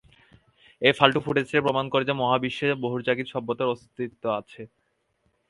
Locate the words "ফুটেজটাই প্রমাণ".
1.25-1.85